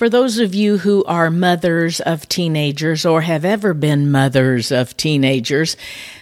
For 0.00 0.08
those 0.08 0.38
of 0.38 0.54
you 0.54 0.78
who 0.78 1.04
are 1.04 1.30
mothers 1.30 2.00
of 2.00 2.26
teenagers 2.26 3.04
or 3.04 3.20
have 3.20 3.44
ever 3.44 3.74
been 3.74 4.10
mothers 4.10 4.72
of 4.72 4.96
teenagers, 4.96 5.76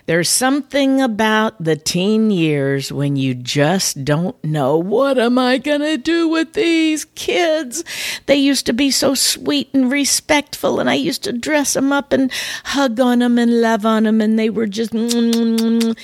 there's 0.06 0.28
something 0.28 1.00
about 1.00 1.62
the 1.62 1.76
teen 1.76 2.32
years 2.32 2.90
when 2.90 3.14
you 3.14 3.36
just 3.36 4.04
don't 4.04 4.34
know 4.42 4.76
what 4.76 5.16
am 5.16 5.38
I 5.38 5.58
going 5.58 5.82
to 5.82 5.96
do 5.96 6.26
with 6.26 6.54
these 6.54 7.04
kids? 7.14 7.84
They 8.26 8.34
used 8.34 8.66
to 8.66 8.72
be 8.72 8.90
so 8.90 9.14
sweet 9.14 9.70
and 9.72 9.92
respectful 9.92 10.80
and 10.80 10.90
I 10.90 10.94
used 10.94 11.22
to 11.22 11.32
dress 11.32 11.74
them 11.74 11.92
up 11.92 12.12
and 12.12 12.32
hug 12.64 12.98
on 12.98 13.20
them 13.20 13.38
and 13.38 13.60
love 13.60 13.86
on 13.86 14.02
them 14.02 14.20
and 14.20 14.36
they 14.36 14.50
were 14.50 14.66
just 14.66 14.90
mm, 14.90 15.08
mm, 15.08 15.56
mm, 15.56 15.98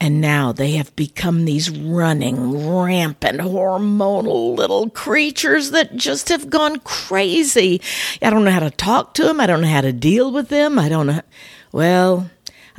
and 0.00 0.20
now 0.20 0.52
they 0.52 0.72
have 0.72 0.96
become 0.96 1.44
these 1.44 1.68
running, 1.70 2.66
rampant, 2.68 3.40
hormonal 3.40 4.56
little 4.56 4.88
creatures 4.88 5.72
that 5.72 5.94
just 5.94 6.30
have 6.30 6.48
gone 6.48 6.78
crazy. 6.80 7.82
I 8.22 8.30
don't 8.30 8.44
know 8.44 8.50
how 8.50 8.60
to 8.60 8.70
talk 8.70 9.12
to 9.14 9.24
them. 9.24 9.40
I 9.40 9.46
don't 9.46 9.60
know 9.60 9.68
how 9.68 9.82
to 9.82 9.92
deal 9.92 10.32
with 10.32 10.48
them. 10.48 10.78
I 10.78 10.88
don't 10.88 11.06
know. 11.06 11.20
Well, 11.70 12.30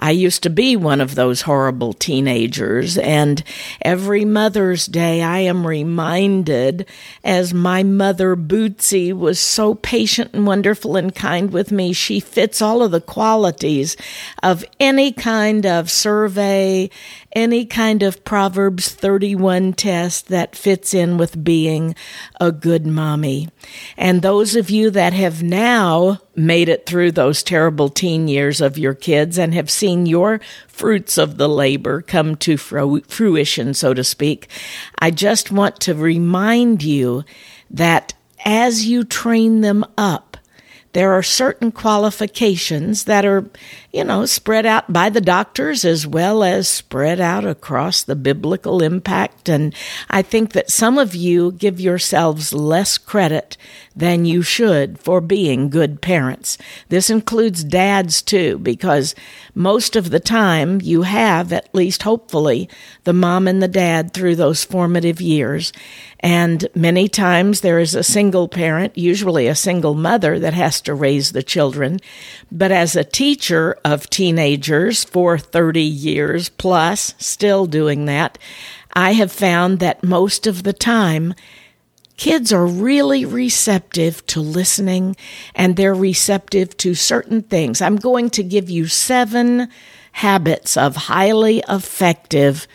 I 0.01 0.11
used 0.11 0.41
to 0.43 0.49
be 0.49 0.75
one 0.75 0.99
of 0.99 1.13
those 1.13 1.41
horrible 1.41 1.93
teenagers, 1.93 2.97
and 2.97 3.43
every 3.83 4.25
Mother's 4.25 4.87
Day 4.87 5.21
I 5.21 5.39
am 5.39 5.65
reminded, 5.67 6.87
as 7.23 7.53
my 7.53 7.83
mother 7.83 8.35
Bootsy 8.35 9.13
was 9.13 9.39
so 9.39 9.75
patient 9.75 10.31
and 10.33 10.47
wonderful 10.47 10.95
and 10.95 11.13
kind 11.13 11.51
with 11.51 11.71
me, 11.71 11.93
she 11.93 12.19
fits 12.19 12.63
all 12.63 12.81
of 12.81 12.89
the 12.89 12.99
qualities 12.99 13.95
of 14.41 14.65
any 14.79 15.11
kind 15.11 15.67
of 15.67 15.91
survey 15.91 16.89
any 17.33 17.65
kind 17.65 18.03
of 18.03 18.23
Proverbs 18.23 18.89
31 18.89 19.73
test 19.73 20.27
that 20.27 20.55
fits 20.55 20.93
in 20.93 21.17
with 21.17 21.43
being 21.43 21.95
a 22.39 22.51
good 22.51 22.85
mommy. 22.85 23.49
And 23.97 24.21
those 24.21 24.55
of 24.55 24.69
you 24.69 24.89
that 24.91 25.13
have 25.13 25.41
now 25.41 26.19
made 26.35 26.69
it 26.69 26.85
through 26.85 27.11
those 27.11 27.43
terrible 27.43 27.89
teen 27.89 28.27
years 28.27 28.61
of 28.61 28.77
your 28.77 28.93
kids 28.93 29.37
and 29.37 29.53
have 29.53 29.69
seen 29.69 30.05
your 30.05 30.41
fruits 30.67 31.17
of 31.17 31.37
the 31.37 31.49
labor 31.49 32.01
come 32.01 32.35
to 32.37 32.57
fruition, 32.57 33.73
so 33.73 33.93
to 33.93 34.03
speak, 34.03 34.47
I 34.99 35.11
just 35.11 35.51
want 35.51 35.79
to 35.81 35.93
remind 35.93 36.83
you 36.83 37.23
that 37.69 38.13
as 38.43 38.85
you 38.85 39.03
train 39.03 39.61
them 39.61 39.85
up, 39.97 40.30
there 40.93 41.13
are 41.13 41.23
certain 41.23 41.71
qualifications 41.71 43.05
that 43.05 43.25
are, 43.25 43.49
you 43.93 44.03
know, 44.03 44.25
spread 44.25 44.65
out 44.65 44.91
by 44.91 45.09
the 45.09 45.21
doctors 45.21 45.85
as 45.85 46.05
well 46.05 46.43
as 46.43 46.67
spread 46.67 47.19
out 47.19 47.45
across 47.45 48.03
the 48.03 48.15
biblical 48.15 48.83
impact. 48.83 49.47
And 49.47 49.73
I 50.09 50.21
think 50.21 50.53
that 50.53 50.69
some 50.69 50.97
of 50.97 51.15
you 51.15 51.53
give 51.53 51.79
yourselves 51.79 52.53
less 52.53 52.97
credit 52.97 53.57
than 53.95 54.25
you 54.25 54.41
should 54.41 54.99
for 54.99 55.21
being 55.21 55.69
good 55.69 56.01
parents. 56.01 56.57
This 56.89 57.09
includes 57.09 57.63
dads 57.63 58.21
too, 58.21 58.57
because 58.59 59.15
most 59.55 59.95
of 59.95 60.09
the 60.09 60.19
time 60.19 60.81
you 60.81 61.03
have, 61.03 61.51
at 61.53 61.73
least 61.73 62.03
hopefully, 62.03 62.69
the 63.03 63.13
mom 63.13 63.47
and 63.47 63.61
the 63.61 63.67
dad 63.67 64.13
through 64.13 64.35
those 64.35 64.63
formative 64.63 65.21
years. 65.21 65.71
And 66.23 66.67
many 66.75 67.07
times 67.07 67.61
there 67.61 67.79
is 67.79 67.95
a 67.95 68.03
single 68.03 68.47
parent, 68.47 68.97
usually 68.97 69.47
a 69.47 69.55
single 69.55 69.95
mother, 69.95 70.37
that 70.39 70.53
has 70.53 70.79
to 70.81 70.93
raise 70.93 71.31
the 71.31 71.41
children. 71.41 71.99
But 72.51 72.71
as 72.71 72.95
a 72.95 73.03
teacher 73.03 73.77
of 73.83 74.09
teenagers 74.09 75.03
for 75.03 75.37
30 75.37 75.81
years 75.81 76.49
plus, 76.49 77.15
still 77.17 77.65
doing 77.65 78.05
that, 78.05 78.37
I 78.93 79.13
have 79.13 79.31
found 79.31 79.79
that 79.79 80.03
most 80.03 80.45
of 80.45 80.63
the 80.63 80.73
time, 80.73 81.33
kids 82.17 82.53
are 82.53 82.67
really 82.67 83.25
receptive 83.25 84.23
to 84.27 84.41
listening 84.41 85.15
and 85.55 85.75
they're 85.75 85.95
receptive 85.95 86.77
to 86.77 86.93
certain 86.93 87.41
things. 87.41 87.81
I'm 87.81 87.95
going 87.95 88.29
to 88.31 88.43
give 88.43 88.69
you 88.69 88.85
seven 88.85 89.69
habits 90.11 90.77
of 90.77 90.95
highly 90.95 91.63
effective 91.67 92.67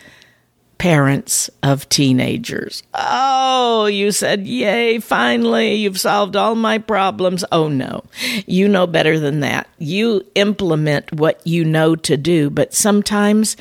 parents 0.78 1.48
of 1.62 1.88
teenagers. 1.88 2.82
Oh, 2.94 3.86
you 3.86 4.12
said, 4.12 4.46
Yay, 4.46 4.98
finally, 4.98 5.74
you've 5.74 6.00
solved 6.00 6.36
all 6.36 6.54
my 6.54 6.78
problems. 6.78 7.44
Oh, 7.50 7.68
no, 7.68 8.04
you 8.46 8.68
know 8.68 8.86
better 8.86 9.18
than 9.18 9.40
that. 9.40 9.68
You 9.78 10.26
implement 10.34 11.12
what 11.12 11.44
you 11.46 11.64
know 11.64 11.96
to 11.96 12.16
do, 12.16 12.50
but 12.50 12.74
sometimes 12.74 13.56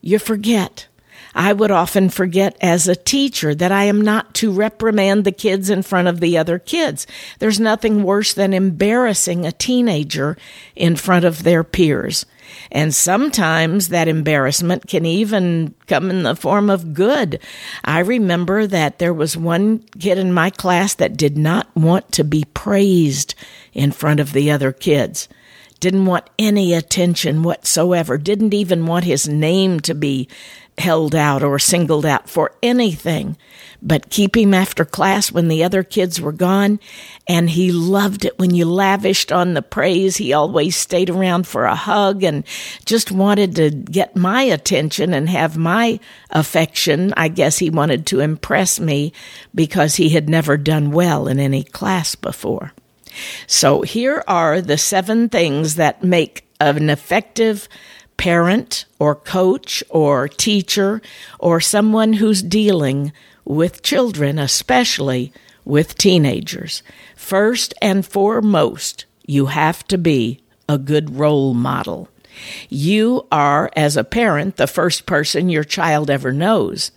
you 0.00 0.18
forget. 0.18 0.86
I 1.34 1.52
would 1.52 1.70
often 1.70 2.10
forget 2.10 2.56
as 2.60 2.88
a 2.88 2.96
teacher 2.96 3.54
that 3.54 3.70
I 3.70 3.84
am 3.84 4.00
not 4.00 4.34
to 4.34 4.50
reprimand 4.50 5.24
the 5.24 5.32
kids 5.32 5.70
in 5.70 5.82
front 5.82 6.08
of 6.08 6.20
the 6.20 6.36
other 6.36 6.58
kids. 6.58 7.06
There's 7.38 7.60
nothing 7.60 8.02
worse 8.02 8.34
than 8.34 8.52
embarrassing 8.52 9.46
a 9.46 9.52
teenager 9.52 10.36
in 10.74 10.96
front 10.96 11.24
of 11.24 11.44
their 11.44 11.62
peers. 11.62 12.26
And 12.70 12.94
sometimes 12.94 13.88
that 13.88 14.08
embarrassment 14.08 14.86
can 14.86 15.04
even 15.06 15.74
come 15.86 16.10
in 16.10 16.22
the 16.22 16.36
form 16.36 16.70
of 16.70 16.94
good. 16.94 17.40
I 17.84 18.00
remember 18.00 18.66
that 18.66 18.98
there 18.98 19.14
was 19.14 19.36
one 19.36 19.80
kid 19.98 20.18
in 20.18 20.32
my 20.32 20.50
class 20.50 20.94
that 20.94 21.16
did 21.16 21.36
not 21.36 21.74
want 21.76 22.12
to 22.12 22.24
be 22.24 22.44
praised 22.54 23.34
in 23.72 23.92
front 23.92 24.20
of 24.20 24.32
the 24.32 24.50
other 24.50 24.72
kids. 24.72 25.28
Didn't 25.80 26.04
want 26.04 26.28
any 26.38 26.74
attention 26.74 27.42
whatsoever. 27.42 28.18
Didn't 28.18 28.52
even 28.52 28.84
want 28.84 29.06
his 29.06 29.26
name 29.26 29.80
to 29.80 29.94
be 29.94 30.28
held 30.80 31.14
out 31.14 31.42
or 31.42 31.58
singled 31.58 32.06
out 32.06 32.28
for 32.28 32.52
anything 32.62 33.36
but 33.82 34.10
keep 34.10 34.36
him 34.36 34.52
after 34.52 34.84
class 34.84 35.32
when 35.32 35.48
the 35.48 35.64
other 35.64 35.82
kids 35.82 36.20
were 36.20 36.32
gone. 36.32 36.80
And 37.26 37.50
he 37.50 37.72
loved 37.72 38.24
it 38.24 38.38
when 38.38 38.54
you 38.54 38.66
lavished 38.66 39.32
on 39.32 39.54
the 39.54 39.62
praise. 39.62 40.16
He 40.16 40.32
always 40.32 40.76
stayed 40.76 41.10
around 41.10 41.46
for 41.46 41.64
a 41.64 41.74
hug 41.74 42.22
and 42.22 42.44
just 42.84 43.10
wanted 43.10 43.56
to 43.56 43.70
get 43.70 44.16
my 44.16 44.42
attention 44.42 45.14
and 45.14 45.28
have 45.28 45.56
my 45.56 45.98
affection. 46.30 47.14
I 47.16 47.28
guess 47.28 47.58
he 47.58 47.70
wanted 47.70 48.06
to 48.06 48.20
impress 48.20 48.78
me 48.78 49.12
because 49.54 49.96
he 49.96 50.10
had 50.10 50.28
never 50.28 50.56
done 50.56 50.90
well 50.90 51.26
in 51.26 51.38
any 51.38 51.64
class 51.64 52.14
before. 52.14 52.72
So 53.46 53.82
here 53.82 54.22
are 54.28 54.60
the 54.60 54.78
seven 54.78 55.28
things 55.28 55.74
that 55.76 56.04
make 56.04 56.46
an 56.60 56.90
effective 56.90 57.68
parent 58.20 58.84
or 58.98 59.14
coach 59.14 59.82
or 59.88 60.28
teacher 60.28 61.00
or 61.38 61.58
someone 61.58 62.12
who's 62.12 62.42
dealing 62.42 63.12
with 63.46 63.82
children, 63.82 64.38
especially 64.38 65.32
with 65.64 65.96
teenagers. 65.96 66.82
First 67.16 67.72
and 67.80 68.04
foremost, 68.04 69.06
you 69.26 69.46
have 69.46 69.86
to 69.88 69.96
be 69.96 70.42
a 70.68 70.76
good 70.76 71.16
role 71.16 71.54
model. 71.54 72.09
You 72.68 73.26
are, 73.30 73.70
as 73.76 73.96
a 73.96 74.04
parent, 74.04 74.56
the 74.56 74.66
first 74.66 75.06
person 75.06 75.48
your 75.48 75.64
child 75.64 76.10
ever 76.10 76.32
knows. 76.32 76.90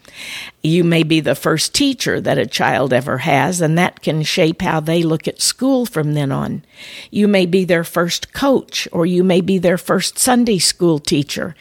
You 0.62 0.84
may 0.84 1.04
be 1.04 1.20
the 1.20 1.36
first 1.36 1.74
teacher 1.74 2.22
that 2.22 2.38
a 2.38 2.46
child 2.46 2.94
ever 2.94 3.20
has, 3.20 3.62
and 3.62 3.78
that 3.78 4.02
can 4.02 4.24
shape 4.24 4.62
how 4.62 4.80
they 4.80 5.04
look 5.04 5.28
at 5.28 5.42
school 5.42 5.86
from 5.86 6.14
then 6.14 6.32
on. 6.32 6.64
You 7.12 7.28
may 7.28 7.46
be 7.46 7.66
their 7.66 7.84
first 7.84 8.34
coach, 8.34 8.88
or 8.92 9.06
you 9.06 9.24
may 9.24 9.42
be 9.42 9.58
their 9.58 9.78
first 9.78 10.18
Sunday 10.18 10.60
school 10.60 11.00
teacher, 11.00 11.56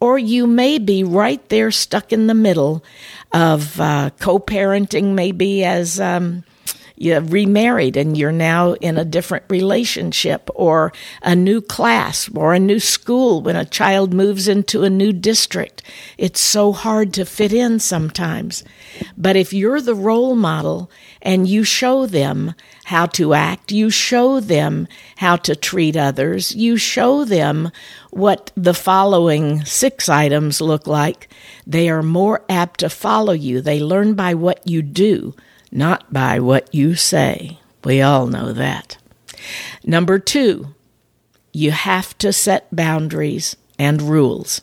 or 0.00 0.18
you 0.18 0.46
may 0.46 0.78
be 0.78 1.02
right 1.02 1.46
there 1.48 1.70
stuck 1.70 2.12
in 2.12 2.26
the 2.26 2.34
middle 2.34 2.84
of 3.32 3.80
uh, 3.80 4.10
co 4.18 4.38
parenting, 4.38 5.14
maybe 5.14 5.64
as. 5.64 5.98
Um, 6.00 6.44
you 6.96 7.18
remarried 7.18 7.96
and 7.96 8.16
you're 8.16 8.32
now 8.32 8.74
in 8.74 8.96
a 8.96 9.04
different 9.04 9.44
relationship 9.48 10.48
or 10.54 10.92
a 11.22 11.34
new 11.34 11.60
class 11.60 12.30
or 12.34 12.54
a 12.54 12.60
new 12.60 12.78
school 12.78 13.42
when 13.42 13.56
a 13.56 13.64
child 13.64 14.14
moves 14.14 14.46
into 14.46 14.84
a 14.84 14.90
new 14.90 15.12
district. 15.12 15.82
It's 16.16 16.40
so 16.40 16.72
hard 16.72 17.12
to 17.14 17.24
fit 17.24 17.52
in 17.52 17.80
sometimes. 17.80 18.62
But 19.16 19.34
if 19.34 19.52
you're 19.52 19.80
the 19.80 19.94
role 19.94 20.36
model 20.36 20.90
and 21.20 21.48
you 21.48 21.64
show 21.64 22.06
them 22.06 22.54
how 22.84 23.06
to 23.06 23.34
act, 23.34 23.72
you 23.72 23.90
show 23.90 24.38
them 24.38 24.86
how 25.16 25.36
to 25.36 25.56
treat 25.56 25.96
others, 25.96 26.54
you 26.54 26.76
show 26.76 27.24
them 27.24 27.70
what 28.10 28.52
the 28.56 28.74
following 28.74 29.64
six 29.64 30.08
items 30.08 30.60
look 30.60 30.86
like, 30.86 31.28
they 31.66 31.88
are 31.88 32.02
more 32.02 32.44
apt 32.48 32.80
to 32.80 32.88
follow 32.88 33.32
you. 33.32 33.60
They 33.60 33.80
learn 33.80 34.14
by 34.14 34.34
what 34.34 34.64
you 34.68 34.82
do 34.82 35.34
not 35.74 36.12
by 36.12 36.38
what 36.38 36.72
you 36.74 36.94
say. 36.94 37.58
We 37.82 38.00
all 38.00 38.26
know 38.26 38.52
that. 38.52 38.96
Number 39.84 40.18
two, 40.18 40.74
you 41.52 41.72
have 41.72 42.16
to 42.18 42.32
set 42.32 42.74
boundaries 42.74 43.56
and 43.78 44.00
rules. 44.00 44.62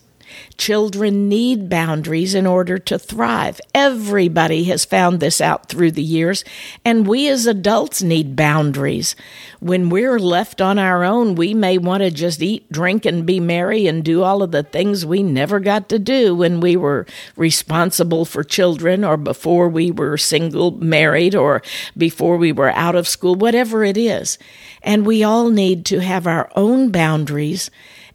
Children 0.58 1.28
need 1.28 1.70
boundaries 1.70 2.36
in 2.36 2.46
order 2.46 2.78
to 2.78 3.00
thrive. 3.00 3.60
Everybody 3.74 4.66
has 4.66 4.86
found 4.86 5.20
this 5.20 5.42
out 5.42 5.70
through 5.70 5.92
the 5.92 6.04
years, 6.04 6.44
and 6.86 7.08
we 7.08 7.28
as 7.28 7.46
adults 7.46 8.04
need 8.04 8.36
boundaries. 8.36 9.16
When 9.60 9.90
we're 9.90 10.20
left 10.20 10.62
on 10.62 10.78
our 10.78 11.04
own, 11.04 11.36
we 11.36 11.54
may 11.54 11.78
want 11.78 12.04
to 12.04 12.12
just 12.12 12.42
eat, 12.42 12.72
drink, 12.72 13.06
and 13.06 13.26
be 13.26 13.40
merry 13.40 13.88
and 13.88 14.04
do 14.04 14.24
all 14.24 14.44
of 14.44 14.52
the 14.52 14.64
things 14.64 15.06
we 15.06 15.24
never 15.24 15.60
got 15.60 15.90
to 15.90 16.00
do 16.00 16.36
when 16.36 16.60
we 16.60 16.76
were 16.76 17.06
responsible 17.36 18.26
for 18.26 18.44
children 18.44 19.04
or 19.04 19.18
before 19.18 19.70
we 19.70 19.92
were 19.92 20.18
single, 20.18 20.72
married, 20.72 21.36
or 21.36 21.62
before 21.98 22.38
we 22.38 22.52
were 22.52 22.72
out 22.72 22.96
of 22.96 23.08
school, 23.08 23.36
whatever 23.36 23.84
it 23.84 23.98
is. 23.98 24.38
And 24.84 25.06
we 25.06 25.24
all 25.24 25.50
need 25.50 25.86
to 25.88 26.00
have 26.00 26.28
our 26.28 26.52
own 26.56 26.92
boundaries 26.92 27.70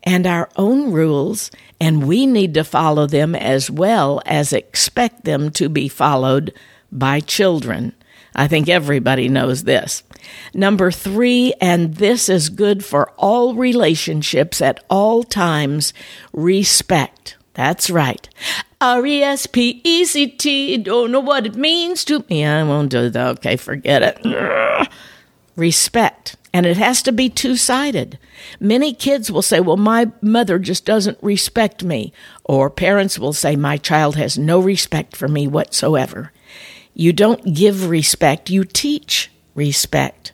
and 0.07 0.27
our 0.27 0.49
own 0.57 0.93
rules, 0.93 1.51
and 1.81 2.07
we 2.07 2.25
need 2.25 2.55
to 2.55 2.65
follow 2.65 3.07
them 3.07 3.35
as 3.35 3.71
well 3.71 4.23
as 4.25 4.53
expect 4.53 5.25
them 5.25 5.51
to 5.51 5.69
be 5.69 5.89
followed 5.89 6.55
by 6.93 7.19
children. 7.21 7.93
I 8.35 8.47
think 8.47 8.69
everybody 8.69 9.29
knows 9.29 9.65
this. 9.65 10.05
Number 10.55 10.91
three, 10.91 11.55
and 11.61 11.97
this 11.97 12.29
is 12.29 12.49
good 12.49 12.85
for 12.85 13.11
all 13.19 13.55
relationships 13.55 14.61
at 14.61 14.83
all 14.89 15.23
times 15.25 15.93
respect. 16.33 17.37
That's 17.55 17.89
right. 17.91 18.29
R 18.81 19.07
E 19.07 19.23
S 19.23 19.47
P 19.47 19.81
E 19.83 20.05
C 20.05 20.27
T, 20.27 20.77
don't 20.77 21.11
know 21.11 21.21
what 21.21 21.47
it 21.47 21.57
means 21.57 22.05
to 22.05 22.25
me. 22.29 22.45
I 22.45 22.63
won't 22.63 22.91
do 22.91 23.09
that. 23.09 23.39
Okay, 23.39 23.57
forget 23.57 24.03
it. 24.03 24.89
Respect. 25.57 26.37
And 26.57 26.65
it 26.65 26.79
has 26.79 27.03
to 27.03 27.13
be 27.13 27.29
two 27.29 27.55
sided. 27.55 28.19
Many 28.59 28.95
kids 28.95 29.31
will 29.31 29.43
say, 29.43 29.61
Well, 29.61 29.77
my 29.77 30.11
mother 30.23 30.59
just 30.59 30.87
doesn't 30.87 31.19
respect 31.21 31.85
me. 31.85 32.15
Or 32.45 32.71
parents 32.71 33.19
will 33.19 33.35
say, 33.35 33.57
My 33.57 33.77
child 33.77 34.17
has 34.17 34.39
no 34.39 34.59
respect 34.59 35.15
for 35.15 35.29
me 35.29 35.47
whatsoever. 35.47 36.33
You 36.95 37.13
don't 37.13 37.53
give 37.53 37.91
respect, 37.91 38.49
you 38.49 38.65
teach 38.65 39.31
respect. 39.55 40.33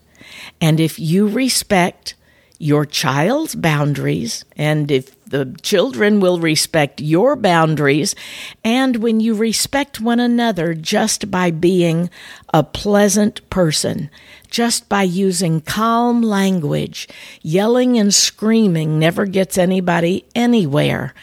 And 0.60 0.78
if 0.78 0.96
you 0.96 1.26
respect 1.26 2.14
your 2.56 2.86
child's 2.86 3.56
boundaries, 3.56 4.44
and 4.56 4.92
if 4.92 5.16
the 5.32 5.56
children 5.62 6.20
will 6.20 6.38
respect 6.38 7.00
your 7.00 7.37
boundaries, 7.37 8.14
and 8.62 8.96
when 8.96 9.19
you 9.19 9.34
respect 9.34 9.99
one 9.99 10.20
another 10.20 10.75
just 10.75 11.31
by 11.31 11.50
being 11.50 12.11
a 12.52 12.62
pleasant 12.62 13.49
person, 13.49 14.11
just 14.50 14.90
by 14.90 15.02
using 15.02 15.62
calm 15.62 16.23
language. 16.23 17.08
Yelling 17.40 17.99
and 17.99 18.12
screaming 18.12 18.99
never 18.99 19.25
gets 19.25 19.56
anybody 19.56 20.26
anywhere. 20.34 21.14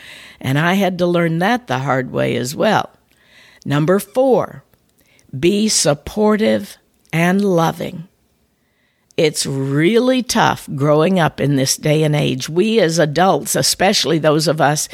And 0.42 0.58
I 0.58 0.74
had 0.74 0.98
to 0.98 1.06
learn 1.06 1.38
that 1.40 1.68
the 1.68 1.80
hard 1.80 2.12
way 2.12 2.36
as 2.36 2.56
well. 2.56 2.90
Number 3.64 4.00
four, 4.00 4.64
be 5.38 5.70
supportive 5.70 6.78
and 7.14 7.46
loving. 7.46 8.09
It's 9.20 9.46
really 9.46 10.24
tough 10.24 10.70
growing 10.76 11.20
up 11.20 11.42
in 11.42 11.58
this 11.58 11.76
day 11.76 12.04
and 12.04 12.16
age. 12.16 12.48
We 12.48 12.80
as 12.80 13.00
adults, 13.00 13.54
especially 13.54 14.18
those 14.18 14.48
of 14.48 14.62
us 14.62 14.88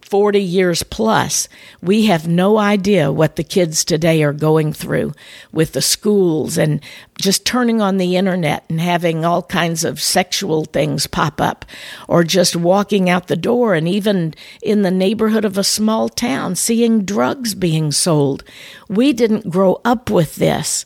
40 0.00 0.40
years 0.40 0.82
plus, 0.82 1.48
we 1.80 2.06
have 2.06 2.26
no 2.26 2.58
idea 2.58 3.12
what 3.12 3.36
the 3.36 3.44
kids 3.44 3.84
today 3.84 4.24
are 4.24 4.32
going 4.32 4.72
through 4.72 5.12
with 5.52 5.72
the 5.72 5.82
schools 5.82 6.58
and 6.58 6.80
just 7.16 7.46
turning 7.46 7.80
on 7.80 7.98
the 7.98 8.16
internet 8.16 8.64
and 8.68 8.80
having 8.80 9.24
all 9.24 9.44
kinds 9.44 9.84
of 9.84 10.02
sexual 10.02 10.64
things 10.64 11.06
pop 11.06 11.40
up, 11.40 11.64
or 12.08 12.24
just 12.24 12.56
walking 12.56 13.08
out 13.08 13.28
the 13.28 13.36
door 13.36 13.74
and 13.74 13.86
even 13.86 14.34
in 14.64 14.82
the 14.82 14.90
neighborhood 14.90 15.44
of 15.44 15.56
a 15.56 15.62
small 15.62 16.08
town 16.08 16.56
seeing 16.56 17.04
drugs 17.04 17.54
being 17.54 17.92
sold. 17.92 18.42
We 18.88 19.12
didn't 19.12 19.48
grow 19.48 19.80
up 19.84 20.10
with 20.10 20.34
this, 20.34 20.84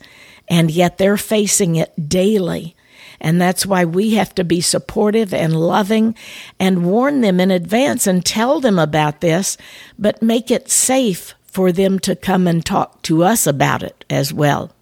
and 0.48 0.70
yet 0.70 0.98
they're 0.98 1.16
facing 1.16 1.76
it 1.76 2.08
daily. 2.08 2.74
And 3.20 3.40
that's 3.40 3.66
why 3.66 3.84
we 3.84 4.14
have 4.14 4.34
to 4.36 4.44
be 4.44 4.60
supportive 4.60 5.34
and 5.34 5.58
loving 5.58 6.14
and 6.60 6.86
warn 6.86 7.20
them 7.20 7.40
in 7.40 7.50
advance 7.50 8.06
and 8.06 8.24
tell 8.24 8.60
them 8.60 8.78
about 8.78 9.20
this, 9.20 9.56
but 9.98 10.22
make 10.22 10.50
it 10.50 10.70
safe 10.70 11.34
for 11.44 11.72
them 11.72 11.98
to 12.00 12.14
come 12.14 12.46
and 12.46 12.64
talk 12.64 13.02
to 13.02 13.24
us 13.24 13.46
about 13.46 13.82
it 13.82 14.04
as 14.08 14.32
well. 14.32 14.72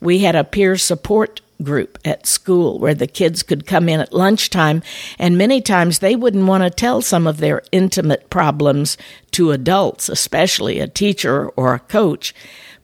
We 0.00 0.20
had 0.20 0.34
a 0.34 0.44
peer 0.44 0.76
support 0.76 1.40
group 1.62 1.98
at 2.04 2.26
school 2.26 2.78
where 2.78 2.94
the 2.94 3.06
kids 3.06 3.42
could 3.42 3.66
come 3.66 3.88
in 3.88 4.00
at 4.00 4.12
lunchtime, 4.12 4.82
and 5.18 5.38
many 5.38 5.60
times 5.60 5.98
they 5.98 6.16
wouldn't 6.16 6.46
want 6.46 6.62
to 6.62 6.70
tell 6.70 7.00
some 7.00 7.26
of 7.26 7.38
their 7.38 7.62
intimate 7.72 8.30
problems 8.30 8.96
to 9.32 9.52
adults, 9.52 10.08
especially 10.08 10.80
a 10.80 10.88
teacher 10.88 11.48
or 11.50 11.74
a 11.74 11.80
coach, 11.80 12.34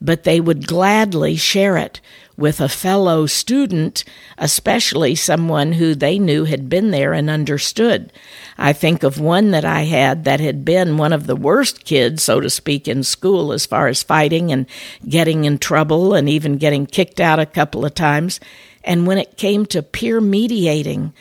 but 0.01 0.25
they 0.25 0.41
would 0.41 0.67
gladly 0.67 1.37
share 1.37 1.77
it 1.77 2.01
with 2.41 2.59
a 2.59 2.69
fellow 2.69 3.27
student, 3.27 4.03
especially 4.39 5.15
someone 5.15 5.73
who 5.73 5.95
they 5.95 6.19
knew 6.19 6.45
had 6.45 6.71
been 6.71 6.91
there 6.91 7.13
and 7.13 7.29
understood. 7.29 8.11
I 8.57 8.73
think 8.73 9.03
of 9.03 9.21
one 9.21 9.51
that 9.51 9.67
I 9.67 9.83
had 9.83 10.25
that 10.25 10.41
had 10.41 10.65
been 10.65 10.97
one 10.97 11.13
of 11.13 11.27
the 11.27 11.37
worst 11.37 11.85
kids, 11.85 12.23
so 12.23 12.41
to 12.41 12.49
speak, 12.49 12.89
in 12.89 13.03
school 13.03 13.53
as 13.53 13.67
far 13.67 13.89
as 13.89 14.03
fighting 14.03 14.51
and 14.51 14.67
getting 15.07 15.45
in 15.45 15.59
trouble 15.59 16.15
and 16.15 16.31
even 16.31 16.57
getting 16.57 16.87
kicked 16.87 17.21
out 17.21 17.39
a 17.39 17.45
couple 17.47 17.85
of 17.85 17.95
times. 17.95 18.41
And 18.83 19.07
when 19.07 19.19
it 19.19 19.37
came 19.37 19.67
to 19.67 19.83
peer 19.83 20.19
mediating, 20.19 21.13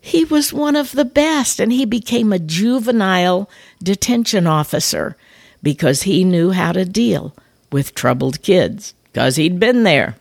he 0.00 0.24
was 0.24 0.52
one 0.52 0.76
of 0.76 0.92
the 0.92 1.04
best, 1.04 1.58
and 1.58 1.72
he 1.72 1.84
became 1.86 2.32
a 2.32 2.38
juvenile 2.38 3.50
detention 3.82 4.46
officer 4.46 5.16
because 5.60 6.02
he 6.02 6.22
knew 6.22 6.52
how 6.52 6.70
to 6.70 6.84
deal 6.84 7.34
with 7.72 7.96
troubled 7.96 8.42
kids 8.42 8.94
because 9.12 9.34
he'd 9.34 9.58
been 9.58 9.82
there. 9.82 10.14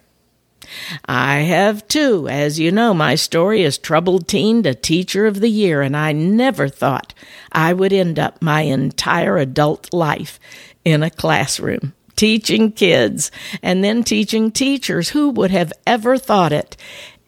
I 1.06 1.40
have 1.40 1.88
too. 1.88 2.28
As 2.28 2.60
you 2.60 2.72
know, 2.72 2.94
my 2.94 3.16
story 3.16 3.64
is 3.64 3.78
Troubled 3.78 4.28
Teen 4.28 4.64
to 4.64 4.74
Teacher 4.74 5.26
of 5.26 5.40
the 5.40 5.50
Year, 5.50 5.82
and 5.82 5.96
I 5.96 6.12
never 6.12 6.68
thought 6.68 7.14
I 7.52 7.74
would 7.74 7.94
end 7.94 8.20
up 8.20 8.42
my 8.42 8.62
entire 8.62 9.38
adult 9.38 9.94
life 9.94 10.40
in 10.84 11.04
a 11.04 11.10
classroom 11.10 11.94
teaching 12.16 12.72
kids 12.72 13.32
and 13.62 13.84
then 13.84 14.04
teaching 14.04 14.52
teachers. 14.52 15.10
Who 15.10 15.30
would 15.32 15.52
have 15.52 15.72
ever 15.86 16.18
thought 16.18 16.52
it 16.52 16.76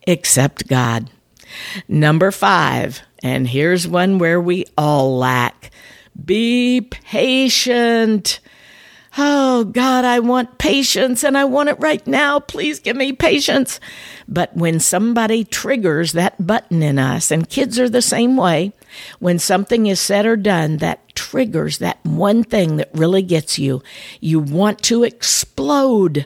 except 0.06 0.68
God? 0.68 1.10
Number 1.88 2.32
five, 2.32 3.02
and 3.24 3.48
here's 3.48 3.88
one 3.88 4.20
where 4.20 4.42
we 4.42 4.66
all 4.78 5.18
lack 5.18 5.72
be 6.26 6.82
patient. 6.82 8.40
Oh, 9.22 9.66
God, 9.66 10.06
I 10.06 10.20
want 10.20 10.60
patience 10.60 11.26
and 11.26 11.38
I 11.38 11.44
want 11.44 11.68
it 11.68 11.78
right 11.78 12.08
now. 12.08 12.40
Please 12.40 12.80
give 12.80 12.96
me 12.96 13.12
patience. 13.12 13.82
But 14.30 14.56
when 14.56 14.80
somebody 14.80 15.44
triggers 15.44 16.14
that 16.14 16.48
button 16.48 16.82
in 16.82 16.98
us, 16.98 17.30
and 17.30 17.50
kids 17.50 17.78
are 17.78 17.90
the 17.90 18.02
same 18.02 18.38
way, 18.38 18.72
when 19.20 19.38
something 19.38 19.88
is 19.88 20.00
said 20.00 20.26
or 20.26 20.38
done 20.38 20.78
that 20.78 21.14
triggers 21.16 21.80
that 21.80 22.00
one 22.06 22.46
thing 22.46 22.78
that 22.78 22.92
really 22.94 23.22
gets 23.22 23.60
you, 23.60 23.84
you 24.22 24.40
want 24.40 24.82
to 24.84 25.04
explode. 25.04 26.26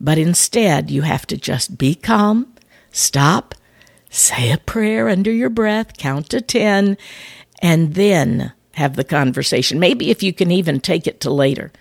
But 0.00 0.16
instead, 0.16 0.90
you 0.90 1.02
have 1.02 1.26
to 1.26 1.36
just 1.36 1.76
be 1.76 1.94
calm, 1.94 2.54
stop, 2.92 3.54
say 4.08 4.50
a 4.50 4.56
prayer 4.56 5.10
under 5.10 5.30
your 5.30 5.50
breath, 5.50 5.98
count 5.98 6.30
to 6.30 6.40
10, 6.40 6.96
and 7.60 7.92
then 7.92 8.54
have 8.74 8.96
the 8.96 9.04
conversation. 9.04 9.78
Maybe 9.78 10.10
if 10.10 10.22
you 10.22 10.32
can 10.32 10.50
even 10.50 10.80
take 10.80 11.06
it 11.06 11.20
to 11.20 11.30
later. 11.30 11.72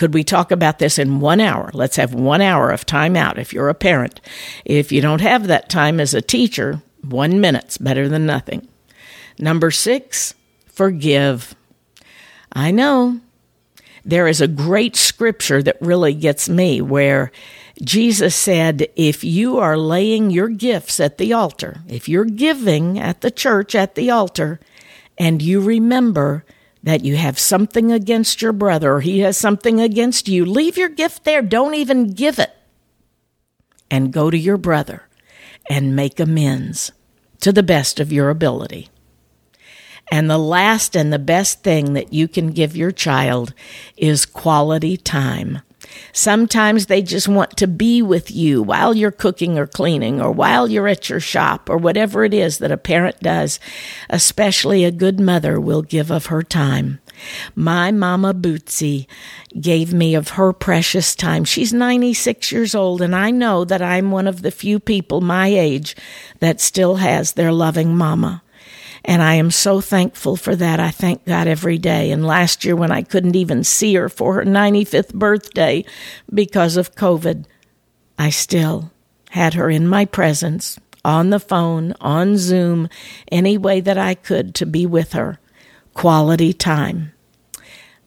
Could 0.00 0.14
we 0.14 0.24
talk 0.24 0.50
about 0.50 0.78
this 0.78 0.98
in 0.98 1.20
one 1.20 1.40
hour? 1.40 1.70
Let's 1.74 1.96
have 1.96 2.14
one 2.14 2.40
hour 2.40 2.70
of 2.70 2.86
time 2.86 3.16
out 3.16 3.38
if 3.38 3.52
you're 3.52 3.68
a 3.68 3.74
parent. 3.74 4.18
If 4.64 4.92
you 4.92 5.02
don't 5.02 5.20
have 5.20 5.46
that 5.48 5.68
time 5.68 6.00
as 6.00 6.14
a 6.14 6.22
teacher, 6.22 6.80
one 7.02 7.38
minute's 7.38 7.76
better 7.76 8.08
than 8.08 8.24
nothing. 8.24 8.66
Number 9.38 9.70
six, 9.70 10.32
forgive. 10.64 11.54
I 12.50 12.70
know. 12.70 13.20
There 14.02 14.26
is 14.26 14.40
a 14.40 14.48
great 14.48 14.96
scripture 14.96 15.62
that 15.64 15.76
really 15.82 16.14
gets 16.14 16.48
me 16.48 16.80
where 16.80 17.30
Jesus 17.82 18.34
said, 18.34 18.88
if 18.96 19.22
you 19.22 19.58
are 19.58 19.76
laying 19.76 20.30
your 20.30 20.48
gifts 20.48 20.98
at 20.98 21.18
the 21.18 21.34
altar, 21.34 21.82
if 21.86 22.08
you're 22.08 22.24
giving 22.24 22.98
at 22.98 23.20
the 23.20 23.30
church 23.30 23.74
at 23.74 23.96
the 23.96 24.10
altar, 24.10 24.60
and 25.18 25.42
you 25.42 25.60
remember 25.60 26.46
that 26.82 27.04
you 27.04 27.16
have 27.16 27.38
something 27.38 27.92
against 27.92 28.40
your 28.40 28.52
brother 28.52 28.94
or 28.94 29.00
he 29.00 29.20
has 29.20 29.36
something 29.36 29.80
against 29.80 30.28
you, 30.28 30.44
leave 30.44 30.78
your 30.78 30.88
gift 30.88 31.24
there. 31.24 31.42
Don't 31.42 31.74
even 31.74 32.12
give 32.12 32.38
it. 32.38 32.52
And 33.90 34.12
go 34.12 34.30
to 34.30 34.38
your 34.38 34.56
brother 34.56 35.08
and 35.68 35.96
make 35.96 36.20
amends 36.20 36.92
to 37.40 37.52
the 37.52 37.62
best 37.62 38.00
of 38.00 38.12
your 38.12 38.30
ability. 38.30 38.88
And 40.12 40.28
the 40.28 40.38
last 40.38 40.96
and 40.96 41.12
the 41.12 41.18
best 41.18 41.62
thing 41.62 41.92
that 41.92 42.12
you 42.12 42.26
can 42.28 42.50
give 42.50 42.76
your 42.76 42.90
child 42.90 43.54
is 43.96 44.26
quality 44.26 44.96
time. 44.96 45.60
Sometimes 46.12 46.86
they 46.86 47.02
just 47.02 47.28
want 47.28 47.56
to 47.56 47.66
be 47.66 48.02
with 48.02 48.30
you 48.30 48.62
while 48.62 48.94
you're 48.94 49.10
cooking 49.10 49.58
or 49.58 49.66
cleaning 49.66 50.20
or 50.20 50.30
while 50.30 50.68
you're 50.68 50.88
at 50.88 51.08
your 51.08 51.20
shop 51.20 51.70
or 51.70 51.76
whatever 51.76 52.24
it 52.24 52.34
is 52.34 52.58
that 52.58 52.72
a 52.72 52.76
parent 52.76 53.20
does. 53.20 53.58
Especially 54.08 54.84
a 54.84 54.90
good 54.90 55.20
mother 55.20 55.60
will 55.60 55.82
give 55.82 56.10
of 56.10 56.26
her 56.26 56.42
time. 56.42 57.00
My 57.54 57.90
mama 57.90 58.32
Bootsy 58.32 59.06
gave 59.58 59.92
me 59.92 60.14
of 60.14 60.30
her 60.30 60.52
precious 60.52 61.14
time. 61.14 61.44
She's 61.44 61.72
96 61.72 62.50
years 62.52 62.74
old, 62.74 63.02
and 63.02 63.14
I 63.14 63.30
know 63.30 63.64
that 63.64 63.82
I'm 63.82 64.10
one 64.10 64.26
of 64.26 64.42
the 64.42 64.50
few 64.50 64.80
people 64.80 65.20
my 65.20 65.48
age 65.48 65.96
that 66.40 66.60
still 66.60 66.96
has 66.96 67.32
their 67.32 67.52
loving 67.52 67.96
mama. 67.96 68.42
And 69.04 69.22
I 69.22 69.34
am 69.34 69.50
so 69.50 69.80
thankful 69.80 70.36
for 70.36 70.54
that. 70.56 70.78
I 70.78 70.90
thank 70.90 71.24
God 71.24 71.46
every 71.46 71.78
day. 71.78 72.10
And 72.10 72.26
last 72.26 72.64
year, 72.64 72.76
when 72.76 72.90
I 72.90 73.02
couldn't 73.02 73.36
even 73.36 73.64
see 73.64 73.94
her 73.94 74.08
for 74.08 74.34
her 74.34 74.44
95th 74.44 75.14
birthday 75.14 75.84
because 76.32 76.76
of 76.76 76.94
COVID, 76.94 77.46
I 78.18 78.30
still 78.30 78.92
had 79.30 79.54
her 79.54 79.70
in 79.70 79.88
my 79.88 80.04
presence, 80.04 80.78
on 81.04 81.30
the 81.30 81.40
phone, 81.40 81.94
on 82.00 82.36
Zoom, 82.36 82.88
any 83.32 83.56
way 83.56 83.80
that 83.80 83.96
I 83.96 84.14
could 84.14 84.54
to 84.56 84.66
be 84.66 84.84
with 84.84 85.12
her. 85.12 85.38
Quality 85.94 86.52
time. 86.52 87.12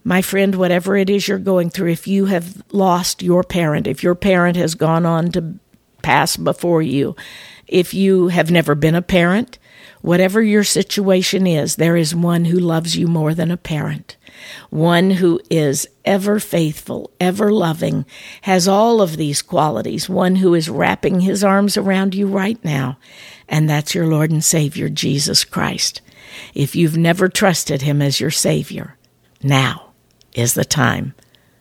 My 0.04 0.22
friend, 0.22 0.56
whatever 0.56 0.98
it 0.98 1.10
is 1.10 1.28
you're 1.28 1.40
going 1.40 1.70
through, 1.70 1.92
if 1.92 2.08
you 2.08 2.26
have 2.26 2.62
lost 2.72 3.24
your 3.24 3.44
parent, 3.44 3.88
if 3.88 4.04
your 4.04 4.16
parent 4.16 4.58
has 4.58 4.76
gone 4.76 5.06
on 5.06 5.32
to 5.32 5.56
pass 6.02 6.36
before 6.36 6.82
you, 6.82 7.16
if 7.68 7.94
you 7.94 8.28
have 8.28 8.52
never 8.52 8.76
been 8.76 8.96
a 8.96 9.02
parent, 9.02 9.58
Whatever 10.04 10.42
your 10.42 10.66
situation 10.66 11.48
is, 11.48 11.78
there 11.78 11.96
is 11.96 12.14
one 12.14 12.44
who 12.44 12.60
loves 12.60 12.98
you 12.98 13.08
more 13.08 13.34
than 13.34 13.50
a 13.50 13.56
parent, 13.56 14.18
one 14.70 15.12
who 15.12 15.40
is 15.50 15.88
ever 16.04 16.42
faithful, 16.42 17.10
ever 17.22 17.54
loving, 17.54 18.06
has 18.42 18.68
all 18.68 19.02
of 19.02 19.16
these 19.16 19.42
qualities, 19.42 20.10
one 20.10 20.36
who 20.36 20.54
is 20.54 20.70
wrapping 20.70 21.22
his 21.22 21.42
arms 21.42 21.78
around 21.78 22.14
you 22.14 22.28
right 22.28 22.62
now, 22.66 22.98
and 23.48 23.70
that's 23.70 23.96
your 23.96 24.06
Lord 24.06 24.30
and 24.30 24.44
Savior, 24.44 24.90
Jesus 24.90 25.46
Christ. 25.46 26.02
If 26.54 26.76
you've 26.76 26.98
never 26.98 27.30
trusted 27.30 27.84
him 27.84 28.02
as 28.02 28.20
your 28.20 28.30
Savior, 28.30 28.98
now 29.42 29.94
is 30.34 30.54
the 30.54 30.66
time. 30.66 31.14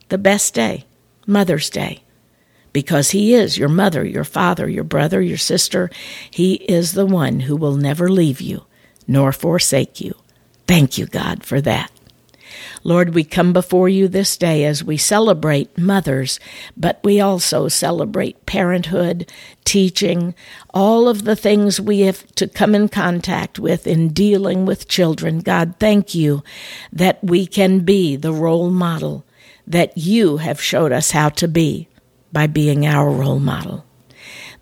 The 0.09 0.19
best 0.19 0.53
day, 0.53 0.85
Mother's 1.29 1.71
Day 1.71 2.03
because 2.73 3.11
He 3.11 3.35
is 3.35 3.59
your 3.59 3.69
mother, 3.69 4.05
your 4.05 4.25
father, 4.25 4.69
your 4.69 4.85
brother, 4.85 5.21
your 5.21 5.39
sister. 5.39 5.91
He 6.31 6.55
is 6.55 6.93
the 6.93 7.07
one 7.07 7.41
who 7.41 7.57
will 7.57 7.77
never 7.77 8.09
leave 8.09 8.41
you 8.41 8.65
nor 9.07 9.33
forsake 9.33 10.01
you. 10.01 10.15
Thank 10.67 10.97
you, 10.97 11.07
God, 11.07 11.45
for 11.45 11.61
that. 11.61 11.91
Lord, 12.85 13.15
we 13.15 13.25
come 13.25 13.53
before 13.53 13.89
you 13.89 14.09
this 14.09 14.37
day 14.37 14.65
as 14.65 14.83
we 14.83 14.97
celebrate 14.97 15.79
mothers, 15.79 16.41
but 16.77 17.01
we 17.05 17.21
also 17.21 17.69
celebrate 17.69 18.45
parenthood, 18.47 19.31
teaching, 19.65 20.35
all 20.75 21.09
of 21.09 21.25
the 21.25 21.37
things 21.37 21.81
we 21.81 22.01
have 22.01 22.27
to 22.35 22.49
come 22.49 22.75
in 22.75 22.89
contact 22.89 23.59
with 23.59 23.87
in 23.87 24.09
dealing 24.09 24.67
with 24.67 24.89
children. 24.89 25.41
God, 25.41 25.77
thank 25.79 26.15
you 26.15 26.43
that 26.93 27.23
we 27.23 27.47
can 27.47 27.81
be 27.81 28.17
the 28.17 28.33
role 28.33 28.71
model 28.71 29.25
that 29.67 29.97
you 29.97 30.39
have 30.39 30.61
showed 30.61 30.93
us 30.93 31.13
how 31.13 31.29
to 31.29 31.47
be 31.47 31.89
by 32.33 32.47
being 32.47 32.87
our 32.87 33.11
role 33.11 33.39
model. 33.39 33.85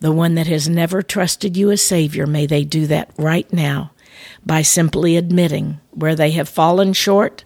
The 0.00 0.12
one 0.12 0.34
that 0.34 0.46
has 0.46 0.68
never 0.68 1.02
trusted 1.02 1.56
you 1.56 1.70
as 1.70 1.82
Savior, 1.82 2.26
may 2.26 2.46
they 2.46 2.64
do 2.64 2.86
that 2.86 3.10
right 3.16 3.50
now 3.52 3.92
by 4.44 4.62
simply 4.62 5.16
admitting 5.16 5.80
where 5.90 6.14
they 6.14 6.30
have 6.32 6.48
fallen 6.48 6.92
short. 6.92 7.44